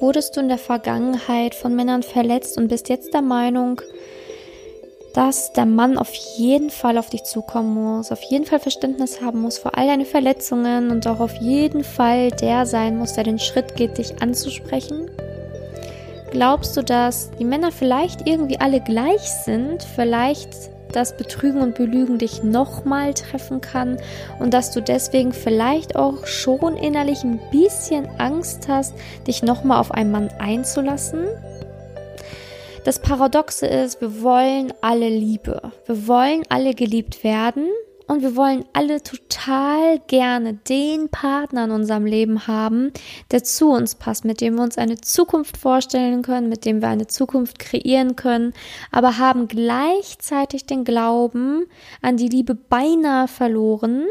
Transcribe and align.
Wurdest 0.00 0.36
du 0.36 0.40
in 0.40 0.48
der 0.48 0.58
Vergangenheit 0.58 1.54
von 1.54 1.74
Männern 1.74 2.02
verletzt 2.02 2.58
und 2.58 2.68
bist 2.68 2.88
jetzt 2.88 3.14
der 3.14 3.22
Meinung, 3.22 3.80
dass 5.14 5.54
der 5.54 5.64
Mann 5.64 5.96
auf 5.96 6.12
jeden 6.12 6.68
Fall 6.68 6.98
auf 6.98 7.08
dich 7.08 7.24
zukommen 7.24 7.72
muss, 7.72 8.12
auf 8.12 8.20
jeden 8.22 8.44
Fall 8.44 8.60
Verständnis 8.60 9.22
haben 9.22 9.40
muss 9.40 9.56
für 9.56 9.72
all 9.72 9.86
deine 9.86 10.04
Verletzungen 10.04 10.90
und 10.90 11.06
auch 11.06 11.20
auf 11.20 11.34
jeden 11.36 11.84
Fall 11.84 12.30
der 12.30 12.66
sein 12.66 12.98
muss, 12.98 13.14
der 13.14 13.24
den 13.24 13.38
Schritt 13.38 13.76
geht, 13.76 13.96
dich 13.96 14.20
anzusprechen? 14.20 15.10
Glaubst 16.30 16.76
du, 16.76 16.82
dass 16.82 17.30
die 17.38 17.46
Männer 17.46 17.72
vielleicht 17.72 18.28
irgendwie 18.28 18.60
alle 18.60 18.82
gleich 18.82 19.22
sind, 19.22 19.82
vielleicht 19.82 20.50
dass 20.92 21.16
Betrügen 21.16 21.60
und 21.60 21.74
Belügen 21.74 22.18
dich 22.18 22.42
nochmal 22.42 23.14
treffen 23.14 23.60
kann 23.60 23.98
und 24.38 24.54
dass 24.54 24.70
du 24.70 24.80
deswegen 24.80 25.32
vielleicht 25.32 25.96
auch 25.96 26.26
schon 26.26 26.76
innerlich 26.76 27.24
ein 27.24 27.40
bisschen 27.50 28.08
Angst 28.18 28.68
hast, 28.68 28.94
dich 29.26 29.42
nochmal 29.42 29.80
auf 29.80 29.92
einen 29.92 30.10
Mann 30.10 30.30
einzulassen? 30.38 31.26
Das 32.84 33.00
Paradoxe 33.00 33.66
ist, 33.66 34.00
wir 34.00 34.22
wollen 34.22 34.72
alle 34.80 35.08
Liebe. 35.08 35.72
Wir 35.86 36.06
wollen 36.06 36.44
alle 36.48 36.72
geliebt 36.72 37.24
werden 37.24 37.68
und 38.06 38.22
wir 38.22 38.36
wollen 38.36 38.64
alle 38.72 39.02
total 39.02 39.98
gerne 40.06 40.54
den 40.54 41.08
Partner 41.08 41.64
in 41.64 41.70
unserem 41.70 42.06
Leben 42.06 42.46
haben, 42.46 42.92
der 43.30 43.42
zu 43.42 43.70
uns 43.70 43.94
passt, 43.94 44.24
mit 44.24 44.40
dem 44.40 44.54
wir 44.54 44.62
uns 44.62 44.78
eine 44.78 45.00
Zukunft 45.00 45.56
vorstellen 45.56 46.22
können, 46.22 46.48
mit 46.48 46.64
dem 46.64 46.80
wir 46.80 46.88
eine 46.88 47.08
Zukunft 47.08 47.58
kreieren 47.58 48.14
können, 48.16 48.52
aber 48.92 49.18
haben 49.18 49.48
gleichzeitig 49.48 50.66
den 50.66 50.84
Glauben 50.84 51.66
an 52.02 52.16
die 52.16 52.28
Liebe 52.28 52.54
beinahe 52.54 53.28
verloren, 53.28 54.06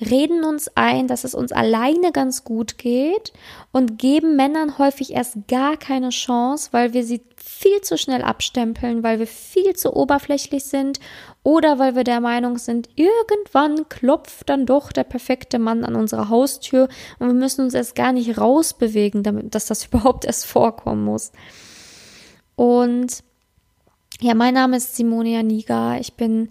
reden 0.00 0.44
uns 0.44 0.70
ein, 0.74 1.06
dass 1.06 1.24
es 1.24 1.34
uns 1.34 1.52
alleine 1.52 2.12
ganz 2.12 2.44
gut 2.44 2.78
geht 2.78 3.32
und 3.74 3.98
geben 3.98 4.36
Männern 4.36 4.78
häufig 4.78 5.14
erst 5.14 5.48
gar 5.48 5.76
keine 5.76 6.10
Chance, 6.10 6.68
weil 6.70 6.92
wir 6.92 7.02
sie 7.02 7.22
viel 7.34 7.80
zu 7.80 7.98
schnell 7.98 8.22
abstempeln, 8.22 9.02
weil 9.02 9.18
wir 9.18 9.26
viel 9.26 9.74
zu 9.74 9.96
oberflächlich 9.96 10.62
sind 10.62 11.00
oder 11.42 11.80
weil 11.80 11.96
wir 11.96 12.04
der 12.04 12.20
Meinung 12.20 12.56
sind, 12.56 12.88
irgendwann 12.94 13.88
klopft 13.88 14.48
dann 14.48 14.64
doch 14.64 14.92
der 14.92 15.02
perfekte 15.02 15.58
Mann 15.58 15.82
an 15.82 15.96
unserer 15.96 16.28
Haustür 16.28 16.88
und 17.18 17.26
wir 17.26 17.34
müssen 17.34 17.62
uns 17.64 17.74
erst 17.74 17.96
gar 17.96 18.12
nicht 18.12 18.38
rausbewegen, 18.38 19.24
damit, 19.24 19.56
dass 19.56 19.66
das 19.66 19.86
überhaupt 19.88 20.24
erst 20.24 20.46
vorkommen 20.46 21.04
muss. 21.04 21.32
Und 22.54 23.24
ja, 24.20 24.34
mein 24.34 24.54
Name 24.54 24.76
ist 24.76 24.94
Simonia 24.94 25.42
Niga. 25.42 25.98
Ich 25.98 26.14
bin 26.14 26.46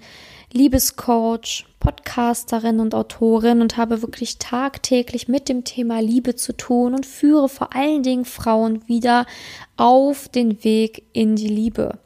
Liebescoach, 0.53 1.65
Podcasterin 1.79 2.79
und 2.79 2.93
Autorin 2.93 3.59
und 3.59 3.75
habe 3.75 4.03
wirklich 4.03 4.37
tagtäglich 4.37 5.27
mit 5.27 5.49
dem 5.49 5.63
Thema 5.63 5.99
Liebe 5.99 6.35
zu 6.35 6.55
tun 6.55 6.93
und 6.93 7.07
führe 7.07 7.49
vor 7.49 7.75
allen 7.75 8.03
Dingen 8.03 8.23
Frauen 8.23 8.87
wieder 8.87 9.25
auf 9.77 10.29
den 10.29 10.63
Weg 10.63 11.05
in 11.11 11.35
die 11.35 11.47
Liebe. 11.47 11.97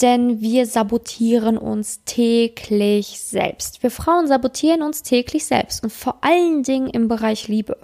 Denn 0.00 0.40
wir 0.40 0.66
sabotieren 0.66 1.58
uns 1.58 2.02
täglich 2.04 3.20
selbst. 3.20 3.82
Wir 3.82 3.90
Frauen 3.90 4.28
sabotieren 4.28 4.80
uns 4.80 5.02
täglich 5.02 5.44
selbst 5.44 5.84
und 5.84 5.92
vor 5.92 6.16
allen 6.22 6.62
Dingen 6.62 6.88
im 6.88 7.06
Bereich 7.06 7.48
Liebe. 7.48 7.76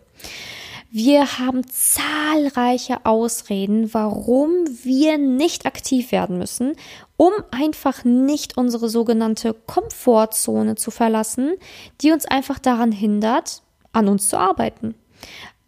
Wir 0.92 1.38
haben 1.38 1.62
zahlreiche 1.68 3.06
Ausreden, 3.06 3.94
warum 3.94 4.50
wir 4.82 5.18
nicht 5.18 5.64
aktiv 5.64 6.10
werden 6.10 6.36
müssen, 6.36 6.72
um 7.16 7.30
einfach 7.52 8.02
nicht 8.02 8.56
unsere 8.56 8.88
sogenannte 8.88 9.54
Komfortzone 9.54 10.74
zu 10.74 10.90
verlassen, 10.90 11.54
die 12.00 12.10
uns 12.10 12.24
einfach 12.24 12.58
daran 12.58 12.90
hindert, 12.90 13.62
an 13.92 14.08
uns 14.08 14.28
zu 14.28 14.36
arbeiten. 14.36 14.96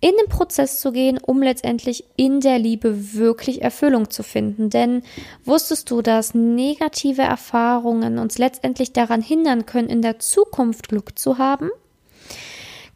In 0.00 0.10
den 0.20 0.28
Prozess 0.28 0.80
zu 0.80 0.90
gehen, 0.90 1.18
um 1.18 1.40
letztendlich 1.40 2.04
in 2.16 2.40
der 2.40 2.58
Liebe 2.58 3.14
wirklich 3.14 3.62
Erfüllung 3.62 4.10
zu 4.10 4.24
finden. 4.24 4.70
Denn 4.70 5.02
wusstest 5.44 5.88
du, 5.92 6.02
dass 6.02 6.34
negative 6.34 7.22
Erfahrungen 7.22 8.18
uns 8.18 8.38
letztendlich 8.38 8.92
daran 8.92 9.22
hindern 9.22 9.66
können, 9.66 9.88
in 9.88 10.02
der 10.02 10.18
Zukunft 10.18 10.88
Glück 10.88 11.16
zu 11.16 11.38
haben? 11.38 11.70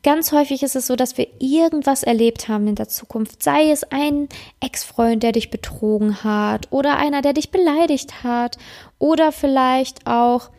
Ganz 0.02 0.30
häufig 0.32 0.62
ist 0.62 0.76
es 0.76 0.86
so, 0.86 0.94
dass 0.94 1.18
wir 1.18 1.26
irgendwas 1.40 2.02
erlebt 2.02 2.48
haben 2.48 2.68
in 2.68 2.76
der 2.76 2.88
Zukunft. 2.88 3.42
Sei 3.42 3.70
es 3.70 3.82
ein 3.84 4.28
Ex-Freund, 4.60 5.22
der 5.22 5.32
dich 5.32 5.50
betrogen 5.50 6.22
hat 6.22 6.68
oder 6.70 6.96
einer, 6.96 7.22
der 7.22 7.32
dich 7.32 7.50
beleidigt 7.50 8.22
hat 8.22 8.56
oder 8.98 9.32
vielleicht 9.32 10.06
auch 10.06 10.50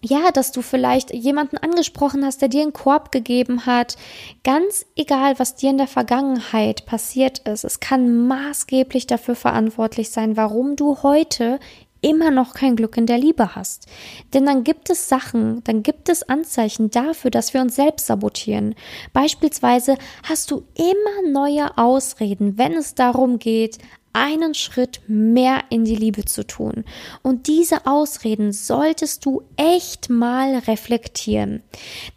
ja, 0.00 0.30
dass 0.30 0.52
du 0.52 0.62
vielleicht 0.62 1.12
jemanden 1.12 1.58
angesprochen 1.58 2.24
hast, 2.24 2.40
der 2.40 2.48
dir 2.48 2.62
einen 2.62 2.72
Korb 2.72 3.10
gegeben 3.10 3.66
hat. 3.66 3.96
Ganz 4.44 4.86
egal, 4.96 5.38
was 5.38 5.56
dir 5.56 5.70
in 5.70 5.78
der 5.78 5.88
Vergangenheit 5.88 6.86
passiert 6.86 7.40
ist, 7.40 7.64
es 7.64 7.80
kann 7.80 8.26
maßgeblich 8.28 9.06
dafür 9.06 9.34
verantwortlich 9.34 10.10
sein, 10.10 10.36
warum 10.36 10.76
du 10.76 11.02
heute 11.02 11.58
immer 12.00 12.30
noch 12.30 12.54
kein 12.54 12.76
Glück 12.76 12.96
in 12.96 13.06
der 13.06 13.18
Liebe 13.18 13.54
hast. 13.54 13.86
Denn 14.34 14.46
dann 14.46 14.64
gibt 14.64 14.90
es 14.90 15.08
Sachen, 15.08 15.62
dann 15.64 15.82
gibt 15.82 16.08
es 16.08 16.28
Anzeichen 16.28 16.90
dafür, 16.90 17.30
dass 17.30 17.54
wir 17.54 17.60
uns 17.60 17.76
selbst 17.76 18.06
sabotieren. 18.06 18.74
Beispielsweise 19.12 19.96
hast 20.22 20.50
du 20.50 20.64
immer 20.74 21.30
neue 21.30 21.76
Ausreden, 21.76 22.58
wenn 22.58 22.74
es 22.74 22.94
darum 22.94 23.38
geht, 23.38 23.78
einen 24.12 24.54
Schritt 24.54 25.00
mehr 25.06 25.64
in 25.70 25.84
die 25.84 25.94
Liebe 25.94 26.24
zu 26.24 26.44
tun. 26.46 26.84
Und 27.22 27.46
diese 27.46 27.86
Ausreden 27.86 28.52
solltest 28.52 29.24
du 29.24 29.42
echt 29.56 30.10
mal 30.10 30.58
reflektieren. 30.58 31.62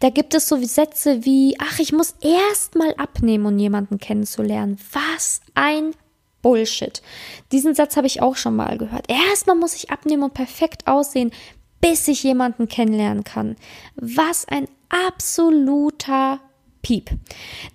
Da 0.00 0.10
gibt 0.10 0.34
es 0.34 0.48
so 0.48 0.60
Sätze 0.62 1.24
wie, 1.24 1.56
ach, 1.60 1.78
ich 1.78 1.92
muss 1.92 2.16
erst 2.20 2.74
mal 2.74 2.94
abnehmen, 2.96 3.46
um 3.46 3.58
jemanden 3.58 3.98
kennenzulernen. 3.98 4.78
Was 4.92 5.42
ein 5.54 5.92
Bullshit. 6.42 7.00
Diesen 7.52 7.74
Satz 7.74 7.96
habe 7.96 8.06
ich 8.06 8.20
auch 8.20 8.36
schon 8.36 8.56
mal 8.56 8.76
gehört. 8.76 9.06
Erstmal 9.08 9.56
muss 9.56 9.74
ich 9.74 9.90
abnehmen 9.90 10.24
und 10.24 10.34
perfekt 10.34 10.86
aussehen, 10.86 11.30
bis 11.80 12.06
ich 12.08 12.22
jemanden 12.22 12.68
kennenlernen 12.68 13.24
kann. 13.24 13.56
Was 13.96 14.46
ein 14.46 14.68
absoluter 14.88 16.40
Piep. 16.82 17.10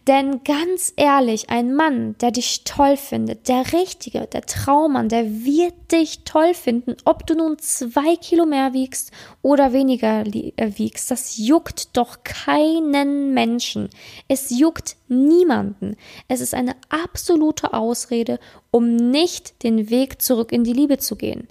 Denn 0.05 0.43
ganz 0.43 0.91
ehrlich, 0.97 1.49
ein 1.49 1.73
Mann, 1.73 2.17
der 2.19 2.31
dich 2.31 2.65
toll 2.65 2.97
findet, 2.97 3.47
der 3.47 3.71
Richtige, 3.71 4.27
der 4.27 4.41
Traummann, 4.41 5.07
der 5.07 5.45
wird 5.45 5.93
dich 5.93 6.25
toll 6.25 6.53
finden, 6.53 6.97
ob 7.05 7.25
du 7.25 7.35
nun 7.35 7.57
zwei 7.57 8.17
Kilo 8.17 8.45
mehr 8.45 8.73
wiegst 8.73 9.11
oder 9.41 9.71
weniger 9.71 10.25
äh, 10.25 10.77
wiegst. 10.77 11.09
Das 11.09 11.37
juckt 11.37 11.95
doch 11.95 12.23
keinen 12.23 13.33
Menschen. 13.33 13.89
Es 14.27 14.49
juckt 14.49 14.97
niemanden. 15.07 15.95
Es 16.27 16.41
ist 16.41 16.53
eine 16.53 16.75
absolute 16.89 17.73
Ausrede, 17.73 18.39
um 18.71 18.95
nicht 18.95 19.63
den 19.63 19.89
Weg 19.89 20.21
zurück 20.21 20.51
in 20.51 20.63
die 20.63 20.73
Liebe 20.73 20.97
zu 20.97 21.15
gehen. 21.15 21.47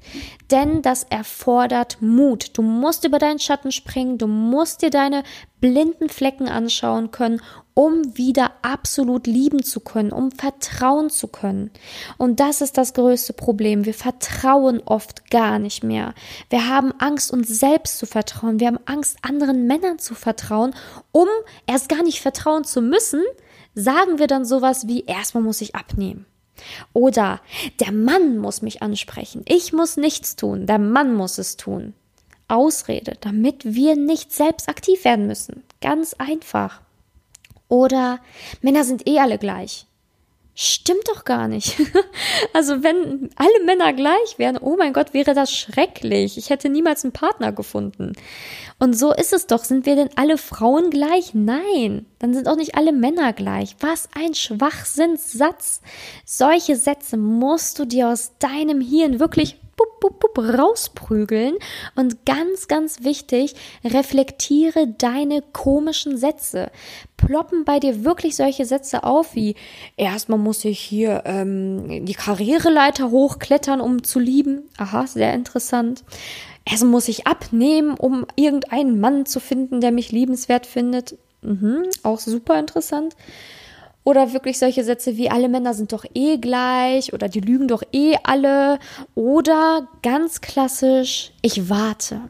Denn 0.51 0.83
das 0.83 1.05
erfordert 1.05 1.99
Mut. 2.01 2.51
Du 2.57 2.63
musst 2.63 3.05
über 3.05 3.19
deinen 3.19 3.39
Schatten 3.39 3.73
springen, 3.73 4.19
du 4.19 4.27
musst 4.27 4.83
dir 4.83 4.91
deine 4.91 5.23
blinden 5.61 6.09
Flecken 6.09 6.49
anschauen 6.49 7.11
können, 7.11 7.41
um 7.75 8.17
wieder 8.17 8.53
absolut 8.63 9.27
lieben 9.27 9.63
zu 9.63 9.81
können, 9.81 10.13
um 10.13 10.31
vertrauen 10.31 11.11
zu 11.11 11.29
können. 11.29 11.71
Und 12.17 12.41
das 12.41 12.61
ist 12.61 12.79
das 12.79 12.95
größte 12.95 13.33
Problem. 13.33 13.85
Wir 13.85 13.95
vertrauen 13.95 14.81
oft 14.85 15.31
gar 15.31 15.59
nicht 15.59 15.83
mehr. 15.83 16.15
Wir 16.49 16.69
haben 16.69 16.93
Angst, 16.99 17.33
uns 17.33 17.49
selbst 17.49 17.99
zu 17.99 18.07
vertrauen. 18.07 18.61
Wir 18.61 18.69
haben 18.69 18.81
Angst, 18.87 19.19
anderen 19.23 19.67
Männern 19.67 19.99
zu 19.99 20.15
vertrauen, 20.15 20.75
um 21.13 21.29
erst 21.67 21.89
gar 21.89 22.03
nicht 22.03 22.21
vertrauen 22.21 22.65
zu 22.65 22.81
müssen, 22.81 23.23
sagen 23.75 24.19
wir 24.19 24.27
dann 24.27 24.45
sowas 24.45 24.87
wie, 24.87 25.05
erstmal 25.05 25.43
muss 25.43 25.61
ich 25.61 25.75
abnehmen. 25.75 26.27
Oder 26.93 27.41
der 27.81 27.93
Mann 27.93 28.39
muss 28.39 28.63
mich 28.63 28.83
ansprechen. 28.83 29.43
Ich 29.47 29.73
muss 29.73 29.97
nichts 29.97 30.37
tun. 30.37 30.67
Der 30.67 30.79
Mann 30.79 31.15
muss 31.15 31.39
es 31.39 31.57
tun. 31.57 31.95
Ausrede, 32.49 33.17
damit 33.21 33.65
wir 33.65 33.97
nicht 33.97 34.33
selbst 34.33 34.69
aktiv 34.69 35.05
werden 35.05 35.27
müssen. 35.27 35.65
Ganz 35.81 36.15
einfach. 36.15 36.81
Oder 37.69 38.21
Männer 38.63 38.85
sind 38.85 39.09
eh 39.09 39.19
alle 39.19 39.39
gleich. 39.39 39.87
Stimmt 40.59 41.07
doch 41.09 41.27
gar 41.27 41.49
nicht. 41.49 41.77
also 42.55 42.83
wenn 42.83 43.29
alle 43.37 43.65
Männer 43.67 43.93
gleich 43.93 44.39
wären, 44.39 44.57
oh 44.57 44.77
mein 44.79 44.95
Gott, 44.95 45.13
wäre 45.13 45.35
das 45.35 45.53
schrecklich. 45.53 46.39
Ich 46.39 46.49
hätte 46.49 46.71
niemals 46.71 47.05
einen 47.05 47.13
Partner 47.13 47.53
gefunden. 47.53 48.13
Und 48.79 48.95
so 48.95 49.13
ist 49.13 49.35
es 49.35 49.47
doch. 49.47 49.65
Sind 49.65 49.85
wir 49.85 49.97
denn 49.97 50.09
alle 50.17 50.39
Frauen 50.39 50.89
gleich? 50.89 51.35
Nein. 51.35 52.07
Dann 52.21 52.33
sind 52.33 52.49
auch 52.49 52.57
nicht 52.57 52.75
alle 52.75 52.93
Männer 52.93 53.35
gleich. 53.35 53.77
Was 53.81 54.09
ein 54.15 54.33
Schwachsinnssatz. 54.33 55.83
Solche 56.25 56.77
Sätze 56.77 57.19
musst 57.19 57.79
du 57.79 57.85
dir 57.85 58.09
aus 58.09 58.33
deinem 58.39 58.81
Hirn 58.81 59.21
wirklich 59.21 59.59
bup, 59.77 60.01
bup, 60.01 60.21
bup, 60.21 60.59
rausprügeln. 60.59 61.57
Und 61.95 62.25
ganz, 62.27 62.69
ganz 62.69 63.05
wichtig, 63.05 63.55
reflektiere 63.85 64.89
deine 64.89 65.43
komischen 65.53 66.17
Sätze. 66.17 66.71
Ploppen 67.17 67.65
bei 67.65 67.81
dir 67.81 68.05
wirklich 68.05 68.37
solche 68.37 68.65
Sätze 68.65 69.05
auf 69.05 69.35
wie, 69.35 69.55
erstmal 69.97 70.39
muss 70.39 70.65
ich 70.65 70.81
hier 70.81 71.23
ähm, 71.27 72.05
die 72.05 72.15
Karriereleiter 72.15 73.11
hochklettern, 73.11 73.81
um 73.81 74.03
zu 74.03 74.19
lieben. 74.19 74.69
Aha, 74.79 75.07
sehr 75.07 75.33
interessant. 75.35 76.05
Erstmal 76.69 76.91
muss 76.91 77.09
ich 77.09 77.27
abnehmen, 77.27 77.95
um 77.97 78.27
irgendeinen 78.35 78.99
Mann 79.01 79.25
zu 79.25 79.41
finden, 79.41 79.81
der 79.81 79.93
mich 79.93 80.11
liebenswert 80.11 80.67
findet. 80.67 81.17
Mhm, 81.43 81.85
auch 82.03 82.19
super 82.19 82.59
interessant. 82.59 83.15
Oder 84.07 84.33
wirklich 84.33 84.61
solche 84.61 84.85
Sätze 84.85 85.17
wie 85.17 85.31
alle 85.31 85.49
Männer 85.49 85.75
sind 85.75 85.93
doch 85.93 86.05
eh 86.15 86.37
gleich 86.37 87.13
oder 87.13 87.29
die 87.29 87.41
lügen 87.41 87.67
doch 87.67 87.83
eh 87.91 88.15
alle. 88.23 88.79
Oder 89.17 89.89
ganz 90.03 90.41
klassisch, 90.41 91.33
ich 91.43 91.69
warte. 91.69 92.21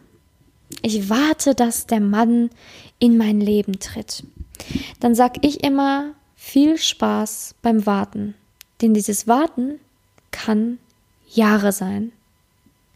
Ich 0.81 1.11
warte, 1.11 1.55
dass 1.55 1.87
der 1.87 2.01
Mann 2.01 2.49
in 2.99 3.19
mein 3.19 3.43
Leben 3.43 3.79
tritt. 3.79 4.25
Dann 5.01 5.15
sag 5.15 5.45
ich 5.45 5.65
immer 5.65 6.15
viel 6.35 6.79
Spaß 6.79 7.57
beim 7.61 7.85
Warten. 7.85 8.35
Denn 8.81 8.95
dieses 8.95 9.29
Warten 9.29 9.79
kann 10.31 10.79
Jahre 11.29 11.73
sein. 11.73 12.11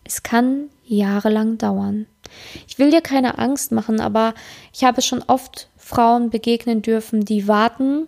Es 0.04 0.22
kann 0.22 0.70
jahrelang 0.86 1.58
dauern. 1.58 2.06
Ich 2.66 2.78
will 2.78 2.90
dir 2.90 3.02
keine 3.02 3.36
Angst 3.36 3.72
machen, 3.72 4.00
aber 4.00 4.32
ich 4.72 4.84
habe 4.84 5.02
schon 5.02 5.22
oft 5.26 5.68
Frauen 5.76 6.30
begegnen 6.30 6.80
dürfen, 6.80 7.26
die 7.26 7.46
warten, 7.46 8.06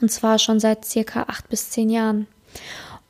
und 0.00 0.10
zwar 0.10 0.38
schon 0.38 0.60
seit 0.60 0.84
circa 0.84 1.24
acht 1.24 1.48
bis 1.48 1.70
zehn 1.70 1.90
Jahren. 1.90 2.26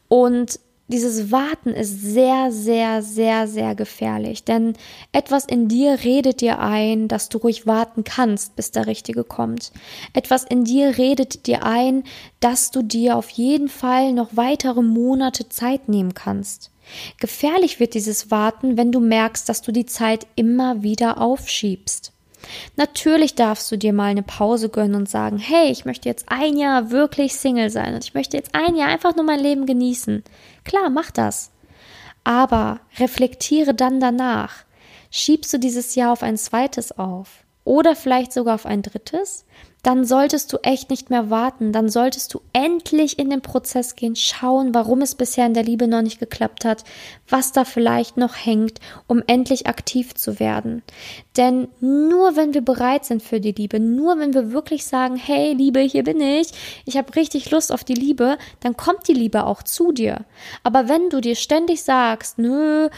Und 0.09 0.59
dieses 0.91 1.31
Warten 1.31 1.71
ist 1.71 2.03
sehr, 2.03 2.51
sehr, 2.51 3.01
sehr, 3.01 3.47
sehr 3.47 3.77
gefährlich, 3.77 4.43
denn 4.43 4.75
etwas 5.13 5.45
in 5.45 5.69
dir 5.69 6.01
redet 6.03 6.41
dir 6.41 6.59
ein, 6.59 7.07
dass 7.07 7.29
du 7.29 7.39
ruhig 7.39 7.65
warten 7.65 8.03
kannst, 8.03 8.57
bis 8.57 8.73
der 8.73 8.89
Richtige 8.89 9.23
kommt. 9.23 9.71
Etwas 10.15 10.43
in 10.43 10.65
dir 10.65 10.99
redet 10.99 11.47
dir 11.47 11.65
ein, 11.65 12.03
dass 12.41 12.73
du 12.73 12.83
dir 12.83 13.17
auf 13.17 13.31
jeden 13.31 13.69
Fall 13.69 14.13
noch 14.13 14.31
weitere 14.33 14.83
Monate 14.83 15.49
Zeit 15.49 15.89
nehmen 15.89 16.15
kannst. 16.15 16.73
Gefährlich 17.21 17.79
wird 17.79 17.95
dieses 17.95 18.33
Warten, 18.33 18.77
wenn 18.77 18.91
du 18.91 18.99
merkst, 18.99 19.49
dass 19.49 19.63
du 19.63 19.71
die 19.71 19.87
Zeit 19.87 20.27
immer 20.35 20.83
wieder 20.83 21.21
aufschiebst. 21.21 22.13
Natürlich 22.77 23.35
darfst 23.35 23.71
du 23.71 23.77
dir 23.77 23.93
mal 23.93 24.11
eine 24.11 24.23
Pause 24.23 24.69
gönnen 24.69 24.95
und 24.95 25.09
sagen, 25.09 25.39
hey, 25.39 25.71
ich 25.71 25.85
möchte 25.85 26.09
jetzt 26.09 26.27
ein 26.29 26.57
Jahr 26.57 26.91
wirklich 26.91 27.35
Single 27.35 27.71
sein 27.71 27.95
und 27.95 28.05
ich 28.05 28.15
möchte 28.15 28.37
jetzt 28.37 28.55
ein 28.55 28.77
Jahr 28.77 28.89
einfach 28.89 29.17
nur 29.17 29.25
mein 29.25 29.41
Leben 29.41 29.67
genießen. 29.67 30.25
Klar, 30.65 30.91
mach 30.91 31.11
das. 31.11 31.51
Aber 32.25 32.81
reflektiere 32.99 33.75
dann 33.75 34.01
danach. 34.01 34.65
Schiebst 35.11 35.53
du 35.53 35.59
dieses 35.59 35.95
Jahr 35.95 36.13
auf 36.13 36.23
ein 36.23 36.37
zweites 36.37 36.93
auf 36.93 37.45
oder 37.65 37.97
vielleicht 37.97 38.33
sogar 38.33 38.55
auf 38.55 38.67
ein 38.67 38.83
drittes? 38.83 39.45
Dann 39.82 40.05
solltest 40.05 40.53
du 40.53 40.59
echt 40.62 40.91
nicht 40.91 41.11
mehr 41.11 41.31
warten, 41.31 41.73
dann 41.73 41.88
solltest 41.88 42.35
du 42.35 42.41
endlich 42.53 43.19
in 43.19 43.31
den 43.31 43.41
Prozess 43.41 43.97
gehen, 43.97 44.17
schauen, 44.17 44.75
warum 44.75 45.00
es 45.00 45.15
bisher 45.15 45.47
in 45.47 45.55
der 45.55 45.62
Liebe 45.62 45.88
noch 45.88 46.03
nicht 46.03 46.21
geklappt 46.21 46.65
hat, 46.65 46.85
was 47.29 47.53
da 47.53 47.65
vielleicht 47.65 48.17
noch 48.17 48.35
hängt, 48.35 48.81
um 49.06 49.23
endlich 49.27 49.67
aktiv 49.67 50.15
zu 50.15 50.38
werden. 50.38 50.82
Denn 51.37 51.69
nur 51.81 52.37
wenn 52.37 52.53
wir 52.53 52.62
bereit 52.62 53.05
sind 53.05 53.23
für 53.23 53.41
die 53.41 53.53
Liebe, 53.53 53.81
nur 53.81 54.19
wenn 54.19 54.35
wir 54.35 54.53
wirklich 54.53 54.85
sagen, 54.85 55.17
hey 55.17 55.53
Liebe, 55.53 55.81
hier 55.81 56.05
bin 56.05 56.21
ich, 56.21 56.49
ich 56.85 56.97
habe 56.97 57.17
richtig 57.17 57.50
Lust 57.50 57.73
auf 57.73 57.85
die 57.85 57.94
Liebe, 57.94 58.37
dann 58.61 58.76
kommt 58.76 59.09
die 59.09 59.15
Liebe 59.15 59.44
auch 59.44 59.62
zu 59.62 59.93
dir. 59.93 60.25
Aber 60.62 60.88
wenn 60.88 61.09
du 61.09 61.21
dir 61.21 61.37
ständig 61.37 61.83
sagst, 61.83 62.38
nö, 62.38 62.88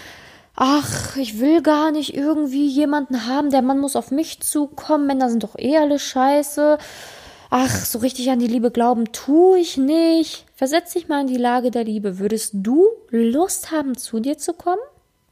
ach, 0.54 1.16
ich 1.16 1.40
will 1.40 1.62
gar 1.62 1.90
nicht 1.90 2.14
irgendwie 2.14 2.66
jemanden 2.66 3.26
haben, 3.26 3.50
der 3.50 3.62
Mann 3.62 3.80
muss 3.80 3.96
auf 3.96 4.10
mich 4.10 4.40
zukommen, 4.40 5.06
Männer 5.06 5.30
sind 5.30 5.42
doch 5.42 5.58
eh 5.58 5.76
alle 5.76 5.98
scheiße. 5.98 6.78
Ach, 7.50 7.70
so 7.70 7.98
richtig 7.98 8.30
an 8.30 8.38
die 8.38 8.46
Liebe 8.46 8.70
glauben 8.70 9.12
tue 9.12 9.58
ich 9.58 9.76
nicht. 9.76 10.46
Versetz 10.54 10.94
dich 10.94 11.08
mal 11.08 11.20
in 11.20 11.26
die 11.26 11.36
Lage 11.36 11.70
der 11.70 11.84
Liebe. 11.84 12.18
Würdest 12.18 12.52
du 12.54 12.88
Lust 13.10 13.70
haben, 13.70 13.96
zu 13.96 14.20
dir 14.20 14.38
zu 14.38 14.54
kommen? 14.54 14.80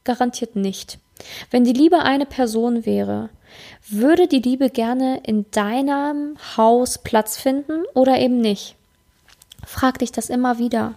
Garantiert 0.03 0.55
nicht. 0.55 0.99
Wenn 1.49 1.63
die 1.63 1.73
Liebe 1.73 1.99
eine 1.99 2.27
Person 2.27 2.85
wäre, 2.85 3.29
würde 3.89 4.27
die 4.27 4.39
Liebe 4.39 4.69
gerne 4.69 5.21
in 5.25 5.49
deinem 5.49 6.37
Haus 6.57 6.99
Platz 6.99 7.37
finden 7.37 7.85
oder 7.95 8.19
eben 8.19 8.39
nicht? 8.39 8.75
Frag 9.65 9.99
dich 9.99 10.11
das 10.11 10.29
immer 10.29 10.57
wieder 10.57 10.95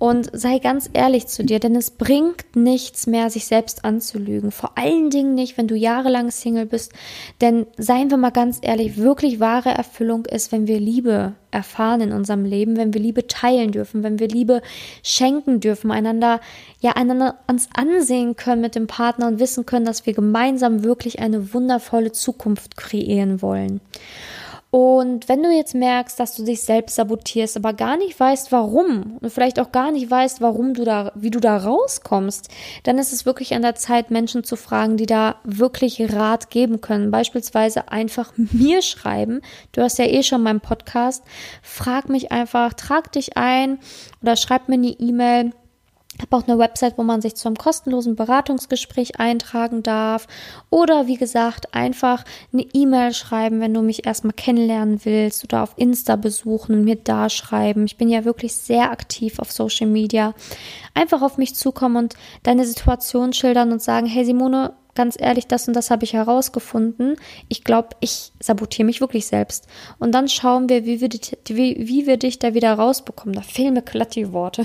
und 0.00 0.30
sei 0.32 0.60
ganz 0.60 0.88
ehrlich 0.94 1.26
zu 1.26 1.44
dir, 1.44 1.60
denn 1.60 1.76
es 1.76 1.90
bringt 1.90 2.56
nichts 2.56 3.06
mehr, 3.06 3.28
sich 3.28 3.44
selbst 3.44 3.84
anzulügen. 3.84 4.50
Vor 4.50 4.78
allen 4.78 5.10
Dingen 5.10 5.34
nicht, 5.34 5.58
wenn 5.58 5.68
du 5.68 5.76
jahrelang 5.76 6.30
Single 6.30 6.64
bist. 6.64 6.94
Denn 7.42 7.66
seien 7.76 8.10
wir 8.10 8.16
mal 8.16 8.30
ganz 8.30 8.60
ehrlich, 8.62 8.96
wirklich 8.96 9.40
wahre 9.40 9.68
Erfüllung 9.68 10.24
ist, 10.24 10.52
wenn 10.52 10.66
wir 10.66 10.80
Liebe 10.80 11.34
erfahren 11.50 12.00
in 12.00 12.12
unserem 12.12 12.46
Leben, 12.46 12.78
wenn 12.78 12.94
wir 12.94 13.00
Liebe 13.00 13.26
teilen 13.26 13.72
dürfen, 13.72 14.02
wenn 14.02 14.18
wir 14.18 14.28
Liebe 14.28 14.62
schenken 15.02 15.60
dürfen, 15.60 15.90
einander, 15.90 16.40
ja, 16.80 16.92
einander 16.92 17.38
uns 17.46 17.68
ansehen 17.74 18.36
können 18.36 18.62
mit 18.62 18.76
dem 18.76 18.86
Partner 18.86 19.26
und 19.28 19.38
wissen 19.38 19.66
können, 19.66 19.84
dass 19.84 20.06
wir 20.06 20.14
gemeinsam 20.14 20.82
wirklich 20.82 21.18
eine 21.18 21.52
wundervolle 21.52 22.12
Zukunft 22.12 22.78
kreieren 22.78 23.42
wollen. 23.42 23.82
Und 24.70 25.28
wenn 25.28 25.42
du 25.42 25.50
jetzt 25.50 25.74
merkst, 25.74 26.20
dass 26.20 26.36
du 26.36 26.44
dich 26.44 26.62
selbst 26.62 26.94
sabotierst, 26.94 27.56
aber 27.56 27.72
gar 27.72 27.96
nicht 27.96 28.18
weißt, 28.18 28.52
warum 28.52 29.18
und 29.20 29.30
vielleicht 29.32 29.58
auch 29.58 29.72
gar 29.72 29.90
nicht 29.90 30.08
weißt, 30.08 30.40
warum 30.40 30.74
du 30.74 30.84
da, 30.84 31.10
wie 31.16 31.30
du 31.30 31.40
da 31.40 31.56
rauskommst, 31.56 32.48
dann 32.84 32.98
ist 32.98 33.12
es 33.12 33.26
wirklich 33.26 33.54
an 33.54 33.62
der 33.62 33.74
Zeit, 33.74 34.12
Menschen 34.12 34.44
zu 34.44 34.54
fragen, 34.54 34.96
die 34.96 35.06
da 35.06 35.36
wirklich 35.42 36.14
Rat 36.14 36.50
geben 36.50 36.80
können. 36.80 37.10
Beispielsweise 37.10 37.90
einfach 37.90 38.32
mir 38.36 38.80
schreiben. 38.82 39.40
Du 39.72 39.82
hast 39.82 39.98
ja 39.98 40.06
eh 40.06 40.22
schon 40.22 40.42
meinen 40.42 40.60
Podcast. 40.60 41.24
Frag 41.62 42.08
mich 42.08 42.30
einfach, 42.30 42.72
trag 42.74 43.10
dich 43.10 43.36
ein 43.36 43.80
oder 44.22 44.36
schreib 44.36 44.68
mir 44.68 44.74
eine 44.74 44.88
E-Mail 44.88 45.52
habe 46.22 46.36
auch 46.36 46.46
eine 46.46 46.58
Website, 46.58 46.98
wo 46.98 47.02
man 47.02 47.20
sich 47.20 47.34
zu 47.36 47.48
einem 47.48 47.56
kostenlosen 47.56 48.16
Beratungsgespräch 48.16 49.18
eintragen 49.18 49.82
darf. 49.82 50.26
Oder 50.70 51.06
wie 51.06 51.16
gesagt, 51.16 51.74
einfach 51.74 52.24
eine 52.52 52.66
E-Mail 52.72 53.12
schreiben, 53.12 53.60
wenn 53.60 53.74
du 53.74 53.82
mich 53.82 54.06
erstmal 54.06 54.34
kennenlernen 54.34 55.04
willst 55.04 55.44
oder 55.44 55.62
auf 55.62 55.74
Insta 55.76 56.16
besuchen 56.16 56.74
und 56.74 56.84
mir 56.84 56.96
da 56.96 57.28
schreiben. 57.28 57.84
Ich 57.84 57.96
bin 57.96 58.08
ja 58.08 58.24
wirklich 58.24 58.54
sehr 58.54 58.90
aktiv 58.90 59.38
auf 59.38 59.52
Social 59.52 59.86
Media. 59.86 60.34
Einfach 60.94 61.22
auf 61.22 61.38
mich 61.38 61.54
zukommen 61.54 61.96
und 61.96 62.14
deine 62.42 62.64
Situation 62.64 63.32
schildern 63.32 63.72
und 63.72 63.82
sagen, 63.82 64.06
hey 64.06 64.24
Simone, 64.24 64.72
ganz 64.94 65.16
ehrlich, 65.18 65.46
das 65.46 65.68
und 65.68 65.74
das 65.74 65.90
habe 65.90 66.04
ich 66.04 66.12
herausgefunden. 66.12 67.16
Ich 67.48 67.64
glaube, 67.64 67.90
ich 68.00 68.32
sabotiere 68.40 68.86
mich 68.86 69.00
wirklich 69.00 69.26
selbst. 69.26 69.66
Und 69.98 70.12
dann 70.12 70.28
schauen 70.28 70.68
wir, 70.68 70.84
wie 70.84 71.00
wir, 71.00 71.08
wie, 71.08 71.88
wie 71.88 72.06
wir 72.06 72.16
dich 72.16 72.38
da 72.38 72.54
wieder 72.54 72.72
rausbekommen. 72.74 73.34
Da 73.34 73.42
fehlen 73.42 73.74
mir 73.74 73.82
glatt 73.82 74.14
die 74.14 74.32
Worte. 74.32 74.64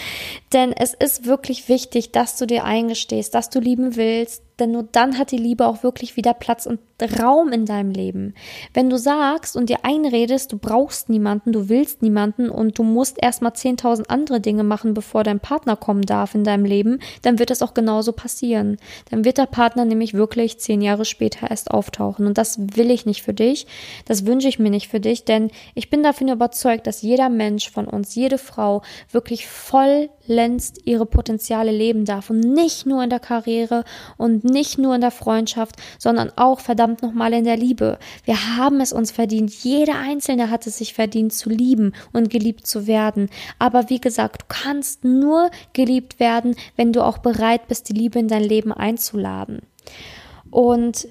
Denn 0.52 0.72
es 0.72 0.94
ist 0.94 1.26
wirklich 1.26 1.68
wichtig, 1.68 2.12
dass 2.12 2.36
du 2.36 2.46
dir 2.46 2.64
eingestehst, 2.64 3.34
dass 3.34 3.50
du 3.50 3.60
lieben 3.60 3.96
willst, 3.96 4.42
denn 4.60 4.72
nur 4.72 4.82
dann 4.82 5.18
hat 5.18 5.30
die 5.30 5.38
Liebe 5.38 5.66
auch 5.66 5.82
wirklich 5.82 6.16
wieder 6.16 6.34
Platz 6.34 6.66
und 6.66 6.80
Raum 7.06 7.52
in 7.52 7.66
deinem 7.66 7.90
Leben. 7.90 8.34
Wenn 8.74 8.90
du 8.90 8.98
sagst 8.98 9.56
und 9.56 9.68
dir 9.68 9.84
einredest, 9.84 10.52
du 10.52 10.58
brauchst 10.58 11.08
niemanden, 11.08 11.52
du 11.52 11.68
willst 11.68 12.02
niemanden 12.02 12.50
und 12.50 12.78
du 12.78 12.82
musst 12.82 13.22
erstmal 13.22 13.52
10.000 13.52 14.08
andere 14.08 14.40
Dinge 14.40 14.64
machen, 14.64 14.94
bevor 14.94 15.24
dein 15.24 15.40
Partner 15.40 15.76
kommen 15.76 16.02
darf 16.02 16.34
in 16.34 16.44
deinem 16.44 16.64
Leben, 16.64 17.00
dann 17.22 17.38
wird 17.38 17.50
das 17.50 17.62
auch 17.62 17.74
genauso 17.74 18.12
passieren. 18.12 18.76
Dann 19.10 19.24
wird 19.24 19.38
der 19.38 19.46
Partner 19.46 19.84
nämlich 19.84 20.14
wirklich 20.14 20.58
zehn 20.58 20.82
Jahre 20.82 21.04
später 21.04 21.50
erst 21.50 21.70
auftauchen. 21.70 22.26
Und 22.26 22.38
das 22.38 22.58
will 22.76 22.90
ich 22.90 23.06
nicht 23.06 23.22
für 23.22 23.34
dich. 23.34 23.66
Das 24.04 24.26
wünsche 24.26 24.48
ich 24.48 24.58
mir 24.58 24.70
nicht 24.70 24.88
für 24.88 25.00
dich, 25.00 25.24
denn 25.24 25.50
ich 25.74 25.90
bin 25.90 26.02
davon 26.02 26.28
überzeugt, 26.28 26.86
dass 26.86 27.02
jeder 27.02 27.28
Mensch 27.28 27.70
von 27.70 27.86
uns, 27.86 28.14
jede 28.14 28.38
Frau 28.38 28.82
wirklich 29.10 29.46
vollends 29.46 30.74
ihre 30.84 31.06
Potenziale 31.06 31.72
leben 31.72 32.04
darf 32.04 32.30
und 32.30 32.40
nicht 32.40 32.86
nur 32.86 33.02
in 33.02 33.10
der 33.10 33.20
Karriere 33.20 33.84
und 34.16 34.44
nicht 34.44 34.78
nur 34.78 34.94
in 34.94 35.00
der 35.00 35.10
Freundschaft, 35.10 35.76
sondern 35.98 36.32
auch 36.36 36.60
verdammt 36.90 37.02
nochmal 37.02 37.32
in 37.32 37.44
der 37.44 37.56
Liebe. 37.56 37.98
Wir 38.24 38.56
haben 38.56 38.80
es 38.80 38.92
uns 38.92 39.10
verdient. 39.10 39.52
Jeder 39.62 39.98
Einzelne 39.98 40.50
hat 40.50 40.66
es 40.66 40.78
sich 40.78 40.94
verdient 40.94 41.32
zu 41.32 41.50
lieben 41.50 41.92
und 42.12 42.30
geliebt 42.30 42.66
zu 42.66 42.86
werden. 42.86 43.28
Aber 43.58 43.90
wie 43.90 44.00
gesagt, 44.00 44.42
du 44.42 44.46
kannst 44.48 45.04
nur 45.04 45.50
geliebt 45.72 46.20
werden, 46.20 46.56
wenn 46.76 46.92
du 46.92 47.04
auch 47.04 47.18
bereit 47.18 47.68
bist, 47.68 47.88
die 47.88 47.94
Liebe 47.94 48.18
in 48.18 48.28
dein 48.28 48.42
Leben 48.42 48.72
einzuladen. 48.72 49.60
Und 50.50 51.08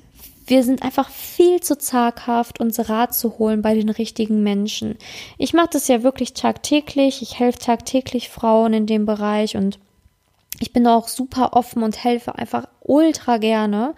wir 0.47 0.63
sind 0.63 0.81
einfach 0.81 1.09
viel 1.09 1.59
zu 1.61 1.77
zaghaft, 1.77 2.59
uns 2.59 2.89
Rat 2.89 3.13
zu 3.13 3.37
holen 3.37 3.61
bei 3.61 3.75
den 3.75 3.89
richtigen 3.89 4.41
Menschen. 4.41 4.97
Ich 5.37 5.53
mache 5.53 5.69
das 5.73 5.87
ja 5.87 6.01
wirklich 6.01 6.33
tagtäglich. 6.33 7.21
Ich 7.21 7.39
helfe 7.39 7.59
tagtäglich 7.59 8.29
Frauen 8.29 8.73
in 8.73 8.85
dem 8.85 9.05
Bereich 9.05 9.55
und 9.55 9.79
ich 10.59 10.73
bin 10.73 10.85
auch 10.87 11.07
super 11.07 11.53
offen 11.53 11.83
und 11.83 12.03
helfe 12.03 12.35
einfach 12.35 12.65
ultra 12.81 13.37
gerne. 13.37 13.95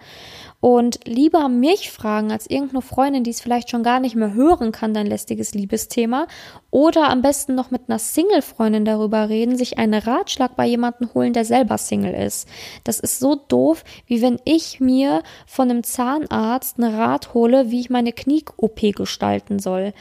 Und 0.60 1.00
lieber 1.06 1.48
mich 1.48 1.90
fragen 1.90 2.30
als 2.30 2.46
irgendeine 2.46 2.82
Freundin, 2.82 3.24
die 3.24 3.30
es 3.30 3.40
vielleicht 3.40 3.68
schon 3.68 3.82
gar 3.82 3.98
nicht 3.98 4.14
mehr 4.14 4.32
hören 4.32 4.70
kann, 4.70 4.94
dein 4.94 5.08
lästiges 5.08 5.54
Liebesthema. 5.54 6.28
Oder 6.70 7.10
am 7.10 7.20
besten 7.20 7.56
noch 7.56 7.72
mit 7.72 7.82
einer 7.88 7.98
Single-Freundin 7.98 8.84
darüber 8.84 9.28
reden, 9.28 9.56
sich 9.56 9.78
einen 9.78 10.00
Ratschlag 10.00 10.54
bei 10.54 10.66
jemandem 10.66 11.12
holen, 11.14 11.32
der 11.32 11.44
selber 11.44 11.78
Single 11.78 12.14
ist. 12.14 12.46
Das 12.84 13.00
ist 13.00 13.18
so 13.18 13.34
doof, 13.34 13.82
wie 14.06 14.22
wenn 14.22 14.38
ich 14.44 14.78
mir 14.78 15.24
von 15.46 15.68
einem 15.68 15.82
Zahnarzt 15.82 16.78
einen 16.78 16.94
Rat 16.94 17.34
hole, 17.34 17.72
wie 17.72 17.80
ich 17.80 17.90
meine 17.90 18.12
Knie-OP 18.12 18.94
gestalten 18.94 19.58
soll. 19.58 19.92